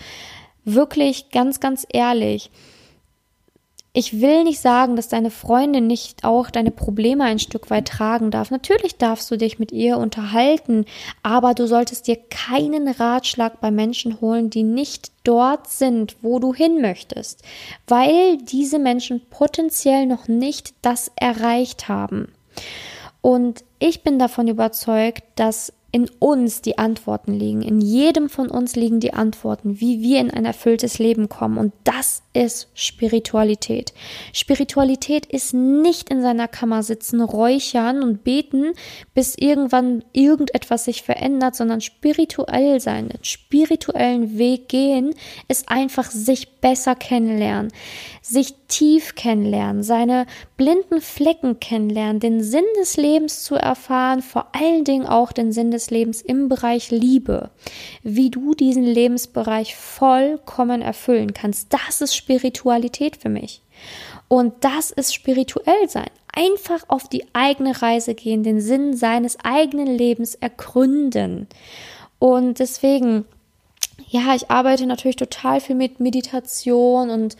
Wirklich 0.64 1.32
ganz, 1.32 1.60
ganz 1.60 1.88
ehrlich 1.92 2.52
ich 3.94 4.22
will 4.22 4.46
nicht 4.46 4.62
sagen, 4.62 4.96
dass 4.96 5.10
deine 5.10 5.32
Freundin 5.32 5.86
nicht 5.86 6.24
auch 6.24 6.50
deine 6.50 6.72
Probleme 6.72 7.26
ein 7.26 7.40
Stück 7.40 7.70
weit 7.70 7.90
tragen 7.90 8.32
darf. 8.32 8.50
Natürlich 8.50 8.98
darfst 8.98 9.30
du 9.30 9.38
dich 9.38 9.60
mit 9.60 9.74
ihr 9.74 9.98
unterhalten, 9.98 10.86
aber 11.24 11.54
du 11.54 11.68
solltest 11.68 12.08
dir 12.08 12.16
keinen 12.16 12.88
Ratschlag 12.88 13.60
bei 13.60 13.70
Menschen 13.70 14.22
holen, 14.22 14.50
die 14.50 14.64
nicht 14.64 15.12
dort 15.26 15.68
sind, 15.68 16.16
wo 16.22 16.40
du 16.40 16.54
hin 16.54 16.80
möchtest, 16.80 17.44
weil 17.86 18.38
diese 18.38 18.80
Menschen 18.80 19.22
potenziell 19.30 20.06
noch 20.06 20.30
nicht 20.30 20.74
das 20.82 21.12
erreicht 21.18 21.90
haben. 21.90 22.32
Und 23.20 23.66
ich 23.78 24.04
bin 24.04 24.20
davon 24.20 24.48
überzeugt, 24.48 25.24
dass 25.36 25.74
in 25.92 26.10
uns 26.20 26.62
die 26.62 26.78
Antworten 26.78 27.34
liegen. 27.34 27.62
In 27.62 27.82
jedem 27.82 28.30
von 28.30 28.50
uns 28.50 28.76
liegen 28.76 29.02
die 29.02 29.14
Antworten, 29.14 29.82
wie 29.82 30.02
wir 30.02 30.20
in 30.20 30.32
ein 30.32 30.46
erfülltes 30.46 31.00
Leben 31.00 31.28
kommen. 31.28 31.58
Und 31.58 31.74
das 31.84 32.24
ist 32.34 32.70
Spiritualität. 32.74 33.94
Spiritualität 34.32 35.26
ist 35.26 35.54
nicht 35.54 36.10
in 36.10 36.22
seiner 36.22 36.48
Kammer 36.48 36.82
sitzen, 36.82 37.22
räuchern 37.22 38.04
und 38.04 38.24
beten, 38.24 38.72
bis 39.14 39.36
irgendwann 39.36 40.04
irgendetwas 40.14 40.86
sich 40.86 41.04
verändert, 41.04 41.56
sondern 41.56 41.82
spirituell 41.82 42.80
sein, 42.80 43.10
den 43.10 43.24
spirituellen 43.24 44.38
Weg 44.38 44.70
gehen, 44.70 45.14
ist 45.50 45.68
einfach 45.70 46.10
sich 46.10 46.62
besser 46.62 46.96
kennenlernen, 46.96 47.74
sich 48.22 48.54
tief 48.70 49.16
kennenlernen, 49.16 49.84
seine 49.84 50.26
blinden 50.56 51.02
Flecken 51.02 51.60
kennenlernen, 51.60 52.22
den 52.22 52.42
Sinn 52.42 52.64
des 52.80 52.96
Lebens 52.96 53.44
zu 53.44 53.56
erfahren, 53.56 54.22
vor 54.22 54.48
allen 54.54 54.86
Dingen 54.86 55.06
auch 55.06 55.34
den 55.34 55.52
Sinn 55.52 55.72
des 55.72 55.81
Lebens 55.90 56.22
im 56.22 56.50
Bereich 56.50 56.92
Liebe, 56.92 57.50
wie 58.04 58.30
du 58.30 58.54
diesen 58.54 58.84
Lebensbereich 58.84 59.76
vollkommen 59.76 60.82
erfüllen 60.82 61.34
kannst. 61.34 61.74
Das 61.74 62.02
ist 62.02 62.16
Spiritualität 62.16 63.18
für 63.18 63.30
mich. 63.30 63.62
Und 64.28 64.54
das 64.62 64.92
ist 64.92 65.14
spirituell 65.14 65.90
sein. 65.90 66.10
Einfach 66.34 66.84
auf 66.88 67.10
die 67.10 67.26
eigene 67.34 67.82
Reise 67.82 68.14
gehen, 68.14 68.44
den 68.44 68.62
Sinn 68.62 68.96
seines 68.96 69.38
eigenen 69.44 69.88
Lebens 69.88 70.36
ergründen. 70.36 71.48
Und 72.20 72.60
deswegen, 72.60 73.26
ja, 74.08 74.36
ich 74.36 74.50
arbeite 74.50 74.86
natürlich 74.86 75.18
total 75.18 75.60
viel 75.60 75.76
mit 75.76 76.00
Meditation 76.00 77.10
und 77.10 77.36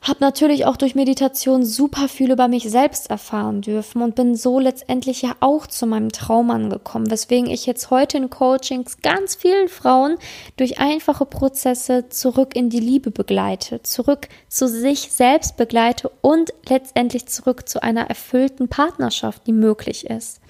habe 0.00 0.18
natürlich 0.20 0.64
auch 0.64 0.76
durch 0.76 0.94
Meditation 0.94 1.64
super 1.64 2.08
viel 2.08 2.30
über 2.30 2.46
mich 2.46 2.70
selbst 2.70 3.10
erfahren 3.10 3.62
dürfen 3.62 4.00
und 4.00 4.14
bin 4.14 4.36
so 4.36 4.60
letztendlich 4.60 5.22
ja 5.22 5.34
auch 5.40 5.66
zu 5.66 5.86
meinem 5.86 6.12
Traum 6.12 6.50
angekommen, 6.50 7.10
weswegen 7.10 7.50
ich 7.50 7.66
jetzt 7.66 7.90
heute 7.90 8.16
in 8.16 8.30
Coachings 8.30 8.98
ganz 9.02 9.34
vielen 9.34 9.68
Frauen 9.68 10.16
durch 10.56 10.78
einfache 10.78 11.26
Prozesse 11.26 12.08
zurück 12.10 12.54
in 12.54 12.70
die 12.70 12.80
Liebe 12.80 13.10
begleite, 13.10 13.82
zurück 13.82 14.28
zu 14.48 14.68
sich 14.68 15.10
selbst 15.10 15.56
begleite 15.56 16.10
und 16.20 16.52
letztendlich 16.68 17.26
zurück 17.26 17.68
zu 17.68 17.82
einer 17.82 18.08
erfüllten 18.08 18.68
Partnerschaft, 18.68 19.46
die 19.46 19.52
möglich 19.52 20.06
ist. 20.06 20.40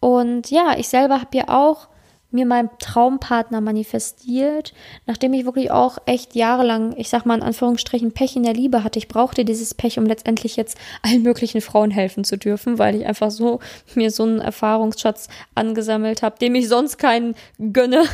Und 0.00 0.50
ja, 0.50 0.76
ich 0.76 0.88
selber 0.88 1.20
habe 1.20 1.36
ja 1.36 1.48
auch 1.48 1.88
mir 2.30 2.46
meinen 2.46 2.70
Traumpartner 2.78 3.60
manifestiert, 3.60 4.72
nachdem 5.06 5.32
ich 5.32 5.44
wirklich 5.44 5.70
auch 5.70 5.98
echt 6.06 6.34
jahrelang, 6.34 6.94
ich 6.96 7.08
sag 7.08 7.26
mal 7.26 7.36
in 7.36 7.42
Anführungsstrichen, 7.42 8.12
Pech 8.12 8.36
in 8.36 8.44
der 8.44 8.54
Liebe 8.54 8.84
hatte. 8.84 8.98
Ich 8.98 9.08
brauchte 9.08 9.44
dieses 9.44 9.74
Pech, 9.74 9.98
um 9.98 10.06
letztendlich 10.06 10.56
jetzt 10.56 10.78
allen 11.02 11.22
möglichen 11.22 11.60
Frauen 11.60 11.90
helfen 11.90 12.24
zu 12.24 12.36
dürfen, 12.36 12.78
weil 12.78 12.94
ich 12.94 13.06
einfach 13.06 13.30
so 13.30 13.60
mir 13.94 14.10
so 14.10 14.22
einen 14.22 14.40
Erfahrungsschatz 14.40 15.28
angesammelt 15.54 16.22
habe, 16.22 16.38
dem 16.38 16.54
ich 16.54 16.68
sonst 16.68 16.98
keinen 16.98 17.34
gönne. 17.58 18.04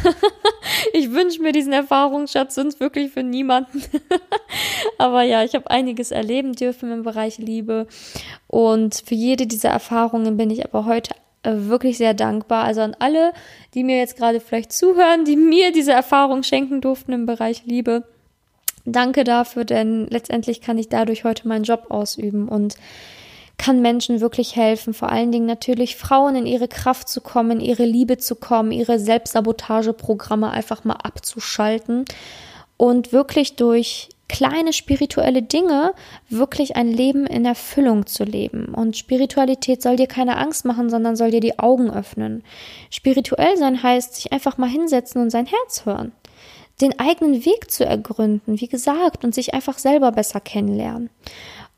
ich 0.92 1.12
wünsche 1.12 1.42
mir 1.42 1.52
diesen 1.52 1.72
Erfahrungsschatz 1.72 2.54
sonst 2.54 2.80
wirklich 2.80 3.12
für 3.12 3.22
niemanden. 3.22 3.82
Aber 4.98 5.22
ja, 5.22 5.44
ich 5.44 5.54
habe 5.54 5.70
einiges 5.70 6.10
erleben 6.10 6.52
dürfen 6.52 6.90
im 6.90 7.02
Bereich 7.02 7.38
Liebe 7.38 7.86
und 8.46 9.02
für 9.04 9.14
jede 9.14 9.46
dieser 9.46 9.70
Erfahrungen 9.70 10.36
bin 10.36 10.50
ich 10.50 10.64
aber 10.64 10.84
heute 10.86 11.14
wirklich 11.46 11.98
sehr 11.98 12.14
dankbar. 12.14 12.64
Also 12.64 12.80
an 12.80 12.96
alle, 12.98 13.32
die 13.74 13.84
mir 13.84 13.98
jetzt 13.98 14.16
gerade 14.16 14.40
vielleicht 14.40 14.72
zuhören, 14.72 15.24
die 15.24 15.36
mir 15.36 15.72
diese 15.72 15.92
Erfahrung 15.92 16.42
schenken 16.42 16.80
durften 16.80 17.12
im 17.12 17.26
Bereich 17.26 17.64
Liebe. 17.64 18.04
Danke 18.84 19.24
dafür, 19.24 19.64
denn 19.64 20.06
letztendlich 20.08 20.60
kann 20.60 20.78
ich 20.78 20.88
dadurch 20.88 21.24
heute 21.24 21.48
meinen 21.48 21.64
Job 21.64 21.86
ausüben 21.88 22.48
und 22.48 22.76
kann 23.58 23.80
Menschen 23.80 24.20
wirklich 24.20 24.54
helfen, 24.54 24.94
vor 24.94 25.10
allen 25.10 25.32
Dingen 25.32 25.46
natürlich 25.46 25.96
Frauen 25.96 26.36
in 26.36 26.46
ihre 26.46 26.68
Kraft 26.68 27.08
zu 27.08 27.20
kommen, 27.20 27.60
ihre 27.60 27.84
Liebe 27.84 28.18
zu 28.18 28.36
kommen, 28.36 28.70
ihre 28.70 28.98
Selbstsabotageprogramme 28.98 30.50
einfach 30.50 30.84
mal 30.84 30.98
abzuschalten 31.02 32.04
und 32.76 33.12
wirklich 33.12 33.56
durch 33.56 34.10
kleine 34.28 34.72
spirituelle 34.72 35.42
Dinge 35.42 35.94
wirklich 36.28 36.76
ein 36.76 36.90
Leben 36.90 37.26
in 37.26 37.44
Erfüllung 37.44 38.06
zu 38.06 38.24
leben. 38.24 38.74
Und 38.74 38.96
Spiritualität 38.96 39.82
soll 39.82 39.96
dir 39.96 40.06
keine 40.06 40.38
Angst 40.38 40.64
machen, 40.64 40.90
sondern 40.90 41.16
soll 41.16 41.30
dir 41.30 41.40
die 41.40 41.58
Augen 41.58 41.90
öffnen. 41.90 42.42
Spirituell 42.90 43.56
sein 43.56 43.82
heißt, 43.82 44.14
sich 44.16 44.32
einfach 44.32 44.58
mal 44.58 44.68
hinsetzen 44.68 45.22
und 45.22 45.30
sein 45.30 45.46
Herz 45.46 45.86
hören. 45.86 46.12
Den 46.80 46.98
eigenen 46.98 47.46
Weg 47.46 47.70
zu 47.70 47.86
ergründen, 47.86 48.60
wie 48.60 48.68
gesagt, 48.68 49.24
und 49.24 49.34
sich 49.34 49.54
einfach 49.54 49.78
selber 49.78 50.12
besser 50.12 50.40
kennenlernen. 50.40 51.08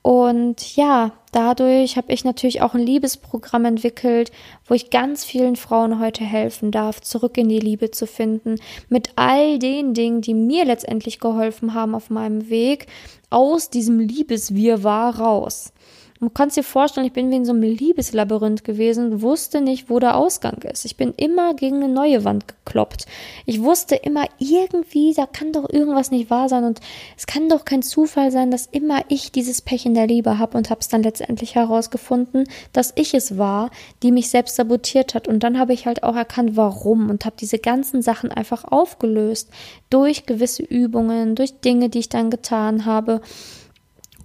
Und 0.08 0.74
ja, 0.74 1.12
dadurch 1.32 1.98
habe 1.98 2.14
ich 2.14 2.24
natürlich 2.24 2.62
auch 2.62 2.72
ein 2.72 2.80
Liebesprogramm 2.80 3.66
entwickelt, 3.66 4.32
wo 4.64 4.72
ich 4.72 4.88
ganz 4.88 5.22
vielen 5.22 5.54
Frauen 5.54 6.00
heute 6.00 6.24
helfen 6.24 6.70
darf, 6.70 7.02
zurück 7.02 7.36
in 7.36 7.50
die 7.50 7.58
Liebe 7.58 7.90
zu 7.90 8.06
finden, 8.06 8.54
mit 8.88 9.10
all 9.16 9.58
den 9.58 9.92
Dingen, 9.92 10.22
die 10.22 10.32
mir 10.32 10.64
letztendlich 10.64 11.20
geholfen 11.20 11.74
haben 11.74 11.94
auf 11.94 12.08
meinem 12.08 12.48
Weg, 12.48 12.86
aus 13.28 13.68
diesem 13.68 14.00
Liebeswirrwarr 14.00 15.18
raus. 15.18 15.74
Du 16.20 16.30
kannst 16.30 16.56
dir 16.56 16.64
vorstellen, 16.64 17.06
ich 17.06 17.12
bin 17.12 17.30
wie 17.30 17.36
in 17.36 17.44
so 17.44 17.52
einem 17.52 17.62
Liebeslabyrinth 17.62 18.64
gewesen, 18.64 19.22
wusste 19.22 19.60
nicht, 19.60 19.88
wo 19.88 20.00
der 20.00 20.16
Ausgang 20.16 20.60
ist. 20.62 20.84
Ich 20.84 20.96
bin 20.96 21.14
immer 21.16 21.54
gegen 21.54 21.76
eine 21.76 21.92
neue 21.92 22.24
Wand 22.24 22.48
gekloppt. 22.48 23.06
Ich 23.46 23.62
wusste 23.62 23.94
immer 23.94 24.24
irgendwie, 24.38 25.14
da 25.14 25.26
kann 25.26 25.52
doch 25.52 25.70
irgendwas 25.70 26.10
nicht 26.10 26.28
wahr 26.28 26.48
sein 26.48 26.64
und 26.64 26.80
es 27.16 27.28
kann 27.28 27.48
doch 27.48 27.64
kein 27.64 27.82
Zufall 27.82 28.32
sein, 28.32 28.50
dass 28.50 28.66
immer 28.66 29.02
ich 29.06 29.30
dieses 29.30 29.62
Pech 29.62 29.86
in 29.86 29.94
der 29.94 30.08
Liebe 30.08 30.40
habe 30.40 30.58
und 30.58 30.70
habe 30.70 30.80
es 30.80 30.88
dann 30.88 31.04
letztendlich 31.04 31.54
herausgefunden, 31.54 32.48
dass 32.72 32.92
ich 32.96 33.14
es 33.14 33.38
war, 33.38 33.70
die 34.02 34.10
mich 34.10 34.28
selbst 34.28 34.56
sabotiert 34.56 35.14
hat. 35.14 35.28
Und 35.28 35.44
dann 35.44 35.56
habe 35.56 35.72
ich 35.72 35.86
halt 35.86 36.02
auch 36.02 36.16
erkannt, 36.16 36.56
warum 36.56 37.10
und 37.10 37.26
habe 37.26 37.36
diese 37.38 37.60
ganzen 37.60 38.02
Sachen 38.02 38.32
einfach 38.32 38.64
aufgelöst 38.64 39.50
durch 39.88 40.26
gewisse 40.26 40.64
Übungen, 40.64 41.36
durch 41.36 41.60
Dinge, 41.60 41.90
die 41.90 42.00
ich 42.00 42.08
dann 42.08 42.28
getan 42.28 42.86
habe 42.86 43.20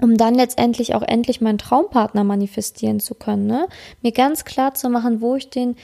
um 0.02 0.18
dann 0.18 0.36
letztendlich 0.36 0.96
auch 0.96 1.02
endlich 1.02 1.42
meinen 1.42 1.58
Traumpartner 1.58 2.24
manifestieren 2.24 3.00
zu 3.00 3.16
können, 3.16 3.48
ne? 3.48 3.68
Mir 4.02 4.12
ganz 4.12 4.46
klar 4.46 4.74
zu 4.74 4.90
machen, 4.90 5.22
wo 5.22 5.36
ich 5.36 5.50
den 5.50 5.76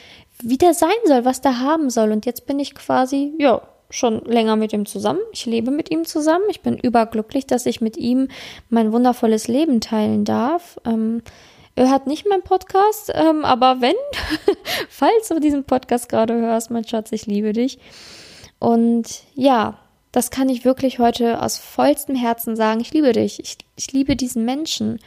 wieder 0.42 0.74
sein 0.74 0.90
soll, 1.06 1.26
was 1.26 1.42
der 1.42 1.60
haben 1.60 1.90
soll. 1.90 2.12
Und 2.12 2.26
jetzt 2.26 2.46
bin 2.46 2.60
ich 2.60 2.76
quasi, 2.76 3.34
ja, 3.38 3.62
schon 3.90 4.24
länger 4.26 4.56
mit 4.56 4.74
ihm 4.74 4.86
zusammen. 4.86 5.20
Ich 5.32 5.46
lebe 5.46 5.72
mit 5.72 5.92
ihm 5.92 6.06
zusammen. 6.06 6.46
Ich 6.50 6.62
bin 6.62 6.78
überglücklich, 6.78 7.48
dass 7.48 7.66
ich 7.66 7.82
mit 7.82 7.98
ihm 7.98 8.28
mein 8.70 8.92
wundervolles 8.92 9.48
Leben 9.48 9.82
teilen 9.82 10.26
darf. 10.26 10.80
Ähm, 10.86 11.24
er 11.76 11.90
hat 11.90 12.08
nicht 12.08 12.28
meinen 12.28 12.44
Podcast, 12.44 13.12
ähm, 13.14 13.46
aber 13.46 13.82
wenn, 13.82 13.96
falls 14.90 15.30
du 15.30 15.40
diesen 15.40 15.64
Podcast 15.64 16.10
gerade 16.10 16.34
hörst, 16.36 16.72
mein 16.72 16.86
Schatz, 16.86 17.12
ich 17.12 17.26
liebe 17.26 17.54
dich. 17.54 17.80
Und 18.60 19.24
ja, 19.34 19.80
das 20.12 20.32
kann 20.32 20.50
ich 20.50 20.66
wirklich 20.66 21.00
heute 21.00 21.42
aus 21.42 21.58
vollstem 21.58 22.16
Herzen 22.16 22.56
sagen. 22.56 22.80
Ich 22.80 22.94
liebe 22.94 23.12
dich. 23.12 23.40
Ich, 23.40 23.58
ich 23.76 23.92
liebe 23.92 24.16
diesen 24.16 24.46
Menschen. 24.46 25.00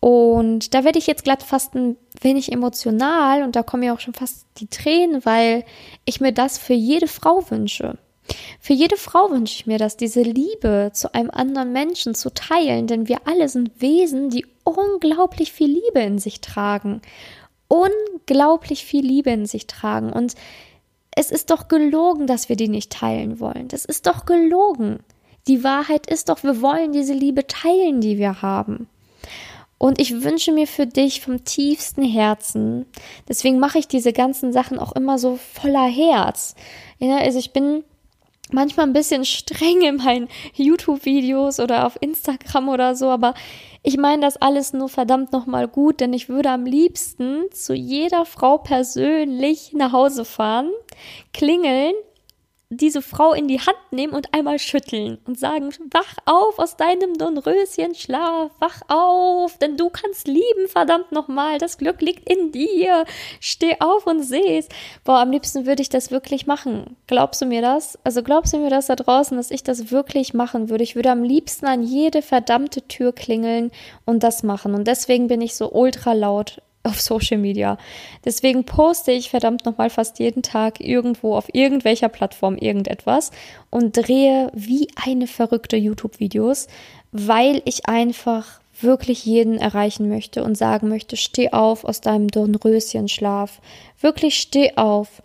Und 0.00 0.74
da 0.74 0.84
werde 0.84 0.98
ich 0.98 1.06
jetzt 1.06 1.24
glatt 1.24 1.42
fast 1.42 1.74
ein 1.74 1.96
wenig 2.20 2.52
emotional 2.52 3.42
und 3.42 3.54
da 3.54 3.62
kommen 3.62 3.82
ja 3.82 3.94
auch 3.94 4.00
schon 4.00 4.14
fast 4.14 4.46
die 4.56 4.66
Tränen, 4.66 5.24
weil 5.26 5.64
ich 6.06 6.22
mir 6.22 6.32
das 6.32 6.56
für 6.56 6.72
jede 6.72 7.06
Frau 7.06 7.44
wünsche. 7.50 7.98
Für 8.60 8.72
jede 8.72 8.96
Frau 8.96 9.30
wünsche 9.30 9.54
ich 9.54 9.66
mir 9.66 9.78
das, 9.78 9.98
diese 9.98 10.22
Liebe 10.22 10.90
zu 10.94 11.12
einem 11.14 11.30
anderen 11.30 11.72
Menschen 11.72 12.14
zu 12.14 12.32
teilen, 12.32 12.86
denn 12.86 13.08
wir 13.08 13.26
alle 13.26 13.48
sind 13.48 13.80
Wesen, 13.80 14.30
die 14.30 14.46
unglaublich 14.64 15.52
viel 15.52 15.68
Liebe 15.68 16.00
in 16.00 16.18
sich 16.18 16.40
tragen. 16.40 17.02
Unglaublich 17.68 18.84
viel 18.84 19.04
Liebe 19.04 19.30
in 19.30 19.46
sich 19.46 19.66
tragen. 19.66 20.12
Und 20.12 20.34
es 21.14 21.30
ist 21.30 21.50
doch 21.50 21.68
gelogen, 21.68 22.26
dass 22.26 22.48
wir 22.48 22.56
die 22.56 22.68
nicht 22.68 22.92
teilen 22.92 23.40
wollen. 23.40 23.68
Das 23.68 23.84
ist 23.84 24.06
doch 24.06 24.24
gelogen. 24.26 25.00
Die 25.48 25.64
Wahrheit 25.64 26.06
ist 26.06 26.28
doch, 26.28 26.42
wir 26.42 26.60
wollen 26.62 26.92
diese 26.92 27.14
Liebe 27.14 27.46
teilen, 27.46 28.00
die 28.00 28.18
wir 28.18 28.42
haben. 28.42 28.88
Und 29.78 29.98
ich 29.98 30.22
wünsche 30.22 30.52
mir 30.52 30.66
für 30.66 30.86
dich 30.86 31.22
vom 31.22 31.42
tiefsten 31.44 32.04
Herzen, 32.04 32.84
deswegen 33.28 33.58
mache 33.58 33.78
ich 33.78 33.88
diese 33.88 34.12
ganzen 34.12 34.52
Sachen 34.52 34.78
auch 34.78 34.92
immer 34.92 35.18
so 35.18 35.38
voller 35.54 35.86
Herz. 35.86 36.54
Ja, 36.98 37.16
also 37.16 37.38
ich 37.38 37.54
bin 37.54 37.82
manchmal 38.54 38.86
ein 38.86 38.92
bisschen 38.92 39.24
streng 39.24 39.82
in 39.82 39.96
meinen 39.96 40.28
YouTube-Videos 40.54 41.60
oder 41.60 41.86
auf 41.86 41.96
Instagram 42.00 42.68
oder 42.68 42.94
so, 42.94 43.08
aber 43.08 43.34
ich 43.82 43.96
meine 43.96 44.22
das 44.22 44.36
alles 44.36 44.72
nur 44.72 44.88
verdammt 44.88 45.32
nochmal 45.32 45.66
gut, 45.66 46.00
denn 46.00 46.12
ich 46.12 46.28
würde 46.28 46.50
am 46.50 46.64
liebsten 46.64 47.50
zu 47.52 47.74
jeder 47.74 48.26
Frau 48.26 48.58
persönlich 48.58 49.72
nach 49.72 49.92
Hause 49.92 50.24
fahren, 50.24 50.70
klingeln, 51.32 51.94
diese 52.72 53.02
Frau 53.02 53.32
in 53.32 53.48
die 53.48 53.58
Hand 53.58 53.76
nehmen 53.90 54.12
und 54.12 54.32
einmal 54.32 54.60
schütteln 54.60 55.18
und 55.26 55.36
sagen, 55.36 55.70
wach 55.90 56.14
auf 56.24 56.56
aus 56.60 56.76
deinem 56.76 57.18
Dornröschenschlaf, 57.18 58.52
wach 58.60 58.82
auf, 58.86 59.58
denn 59.58 59.76
du 59.76 59.90
kannst 59.90 60.28
lieben, 60.28 60.68
verdammt 60.68 61.10
nochmal, 61.10 61.58
das 61.58 61.78
Glück 61.78 62.00
liegt 62.00 62.30
in 62.30 62.52
dir, 62.52 63.06
steh 63.40 63.76
auf 63.80 64.06
und 64.06 64.22
seh's. 64.22 64.68
Boah, 65.02 65.18
am 65.18 65.32
liebsten 65.32 65.66
würde 65.66 65.82
ich 65.82 65.88
das 65.88 66.12
wirklich 66.12 66.46
machen. 66.46 66.96
Glaubst 67.08 67.42
du 67.42 67.46
mir 67.46 67.60
das? 67.60 67.98
Also 68.04 68.22
glaubst 68.22 68.52
du 68.52 68.58
mir 68.58 68.70
das 68.70 68.86
da 68.86 68.94
draußen, 68.94 69.36
dass 69.36 69.50
ich 69.50 69.64
das 69.64 69.90
wirklich 69.90 70.32
machen 70.32 70.70
würde? 70.70 70.84
Ich 70.84 70.94
würde 70.94 71.10
am 71.10 71.24
liebsten 71.24 71.66
an 71.66 71.82
jede 71.82 72.22
verdammte 72.22 72.82
Tür 72.86 73.12
klingeln 73.12 73.72
und 74.04 74.22
das 74.22 74.44
machen. 74.44 74.76
Und 74.76 74.86
deswegen 74.86 75.26
bin 75.26 75.40
ich 75.40 75.56
so 75.56 75.72
ultra 75.72 76.12
laut 76.12 76.62
auf 76.82 77.00
Social 77.00 77.38
Media. 77.38 77.76
Deswegen 78.24 78.64
poste 78.64 79.12
ich 79.12 79.30
verdammt 79.30 79.64
nochmal 79.66 79.90
fast 79.90 80.18
jeden 80.18 80.42
Tag 80.42 80.80
irgendwo 80.80 81.34
auf 81.34 81.54
irgendwelcher 81.54 82.08
Plattform 82.08 82.56
irgendetwas 82.56 83.30
und 83.68 83.96
drehe 83.96 84.50
wie 84.54 84.88
eine 84.96 85.26
verrückte 85.26 85.76
YouTube-Videos, 85.76 86.68
weil 87.12 87.60
ich 87.64 87.86
einfach 87.86 88.60
wirklich 88.80 89.24
jeden 89.26 89.58
erreichen 89.58 90.08
möchte 90.08 90.42
und 90.42 90.56
sagen 90.56 90.88
möchte, 90.88 91.16
steh 91.16 91.50
auf 91.50 91.84
aus 91.84 92.00
deinem 92.00 92.28
Dornröschenschlaf. 92.28 93.60
Wirklich 94.00 94.38
steh 94.38 94.76
auf. 94.76 95.22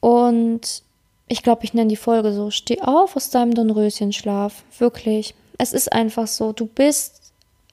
Und 0.00 0.82
ich 1.28 1.42
glaube, 1.42 1.64
ich 1.64 1.74
nenne 1.74 1.88
die 1.88 1.96
Folge 1.96 2.32
so, 2.32 2.50
steh 2.50 2.80
auf 2.80 3.16
aus 3.16 3.30
deinem 3.30 3.54
Dornröschenschlaf. 3.54 4.64
Wirklich. 4.78 5.34
Es 5.58 5.72
ist 5.72 5.92
einfach 5.92 6.26
so, 6.26 6.52
du 6.52 6.66
bist 6.66 7.23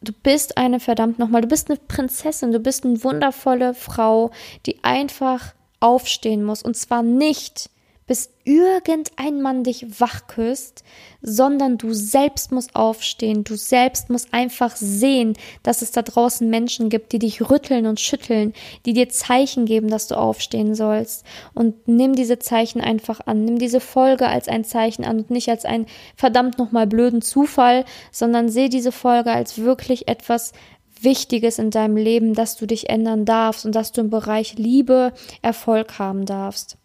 du 0.02 0.12
bist 0.12 0.58
eine 0.58 0.80
verdammt 0.80 1.20
nochmal, 1.20 1.42
du 1.42 1.48
bist 1.48 1.70
eine 1.70 1.80
Prinzessin, 1.80 2.52
du 2.52 2.60
bist 2.60 2.86
eine 2.86 3.04
wundervolle 3.04 3.74
Frau, 3.74 4.32
die 4.66 4.84
einfach 4.84 5.54
aufstehen 5.80 6.44
muss. 6.44 6.64
Und 6.64 6.76
zwar 6.76 7.04
nicht, 7.04 7.70
bis 8.12 8.30
irgendein 8.44 9.42
Mann 9.42 9.64
dich 9.64 10.02
wach 10.02 10.28
küsst, 10.28 10.84
sondern 11.22 11.78
du 11.78 11.94
selbst 11.94 12.52
musst 12.52 12.76
aufstehen, 12.76 13.46
du 13.46 13.56
selbst 13.56 14.10
musst 14.10 14.34
einfach 14.34 14.76
sehen, 14.76 15.38
dass 15.64 15.82
es 15.82 15.94
da 15.94 16.02
draußen 16.02 16.50
Menschen 16.50 16.90
gibt, 16.90 17.14
die 17.14 17.20
dich 17.20 17.50
rütteln 17.50 17.86
und 17.86 18.02
schütteln, 18.02 18.52
die 18.86 18.92
dir 18.92 19.08
Zeichen 19.08 19.66
geben, 19.66 19.88
dass 19.88 20.10
du 20.10 20.18
aufstehen 20.18 20.76
sollst. 20.76 21.26
Und 21.54 21.88
nimm 21.88 22.14
diese 22.14 22.38
Zeichen 22.38 22.82
einfach 22.82 23.22
an, 23.28 23.46
nimm 23.46 23.60
diese 23.60 23.80
Folge 23.80 24.28
als 24.28 24.50
ein 24.50 24.66
Zeichen 24.66 25.06
an 25.06 25.20
und 25.20 25.32
nicht 25.32 25.48
als 25.48 25.64
einen 25.64 25.86
verdammt 26.18 26.58
nochmal 26.58 26.88
blöden 26.88 27.22
Zufall, 27.22 27.86
sondern 28.12 28.50
seh 28.50 28.68
diese 28.68 28.92
Folge 28.92 29.32
als 29.32 29.60
wirklich 29.60 30.10
etwas 30.10 30.52
Wichtiges 31.00 31.60
in 31.60 31.72
deinem 31.72 31.96
Leben, 31.96 32.34
dass 32.34 32.58
du 32.58 32.66
dich 32.66 32.90
ändern 32.90 33.24
darfst 33.24 33.66
und 33.66 33.74
dass 33.74 33.94
du 33.94 34.02
im 34.02 34.10
Bereich 34.10 34.56
Liebe 34.58 35.14
Erfolg 35.42 35.98
haben 35.98 36.26
darfst. 36.26 36.78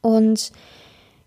Und 0.00 0.52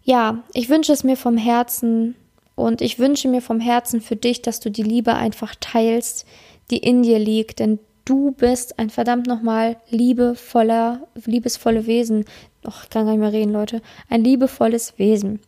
ja, 0.04 0.44
ich 0.54 0.70
wünsche 0.70 0.94
es 0.94 1.04
mir 1.04 1.18
vom 1.18 1.38
Herzen 1.38 2.16
und 2.56 2.82
ich 2.82 3.00
wünsche 3.00 3.28
mir 3.28 3.42
vom 3.42 3.60
Herzen 3.60 4.02
für 4.02 4.16
dich, 4.16 4.42
dass 4.42 4.60
du 4.60 4.70
die 4.72 4.84
Liebe 4.84 5.14
einfach 5.14 5.56
teilst, 5.60 6.26
die 6.72 6.78
in 6.78 7.04
dir 7.04 7.20
liegt, 7.20 7.60
denn 7.60 7.80
du 8.06 8.32
bist 8.32 8.80
ein 8.80 8.90
verdammt 8.90 9.28
nochmal 9.28 9.78
liebevoller, 9.90 11.08
liebesvolle 11.26 11.86
Wesen. 11.86 12.26
Och, 12.66 12.84
ich 12.84 12.90
kann 12.90 13.06
gar 13.06 13.12
nicht 13.12 13.22
mehr 13.22 13.34
reden, 13.34 13.52
Leute. 13.52 13.82
Ein 14.10 14.24
liebevolles 14.24 14.98
Wesen. 14.98 15.40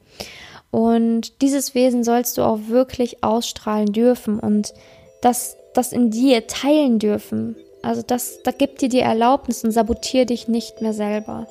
Und 0.69 1.41
dieses 1.41 1.75
Wesen 1.75 2.03
sollst 2.03 2.37
du 2.37 2.43
auch 2.43 2.59
wirklich 2.67 3.23
ausstrahlen 3.23 3.93
dürfen 3.93 4.39
und 4.39 4.73
das, 5.21 5.55
das 5.73 5.93
in 5.93 6.11
dir 6.11 6.47
teilen 6.47 6.99
dürfen. 6.99 7.55
Also 7.81 8.01
das, 8.05 8.43
da 8.43 8.51
gibt 8.51 8.81
dir 8.81 8.89
die 8.89 8.99
Erlaubnis 8.99 9.63
und 9.63 9.71
sabotier 9.71 10.25
dich 10.25 10.47
nicht 10.47 10.81
mehr 10.81 10.93
selber. 10.93 11.47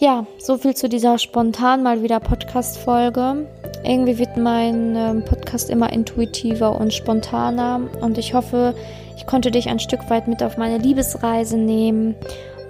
Ja, 0.00 0.26
so 0.38 0.56
viel 0.56 0.76
zu 0.76 0.88
dieser 0.88 1.18
spontan 1.18 1.82
mal 1.82 2.04
wieder 2.04 2.20
Podcast-Folge. 2.20 3.48
Irgendwie 3.82 4.16
wird 4.18 4.36
mein 4.36 4.94
ähm, 4.94 5.24
Podcast 5.24 5.70
immer 5.70 5.92
intuitiver 5.92 6.80
und 6.80 6.94
spontaner 6.94 7.80
und 8.00 8.16
ich 8.16 8.32
hoffe, 8.32 8.76
ich 9.16 9.26
konnte 9.26 9.50
dich 9.50 9.68
ein 9.68 9.80
Stück 9.80 10.08
weit 10.08 10.28
mit 10.28 10.40
auf 10.44 10.56
meine 10.56 10.78
Liebesreise 10.78 11.58
nehmen 11.58 12.14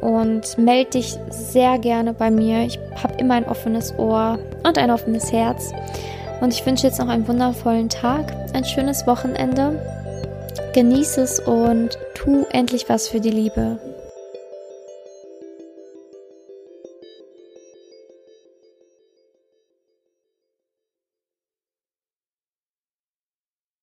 und 0.01 0.57
melde 0.57 0.93
dich 0.93 1.19
sehr 1.29 1.79
gerne 1.79 2.15
bei 2.15 2.31
mir. 2.31 2.65
Ich 2.65 2.79
habe 3.03 3.19
immer 3.19 3.35
ein 3.35 3.47
offenes 3.47 3.99
Ohr 3.99 4.39
und 4.67 4.79
ein 4.79 4.91
offenes 4.91 5.31
Herz. 5.31 5.73
Und 6.41 6.55
ich 6.55 6.65
wünsche 6.65 6.87
jetzt 6.87 6.99
noch 6.99 7.09
einen 7.09 7.29
wundervollen 7.29 7.91
Tag, 7.91 8.33
ein 8.55 8.65
schönes 8.65 9.07
Wochenende. 9.07 9.79
Genieße 10.73 11.21
es 11.21 11.41
und 11.41 11.99
tu 12.15 12.47
endlich 12.53 12.89
was 12.89 13.07
für 13.07 13.21
die 13.21 13.31
Liebe. 13.31 13.79